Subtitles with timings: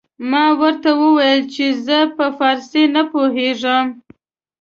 [0.31, 3.85] ما ورته وويل چې زه په فارسي نه پوهېږم.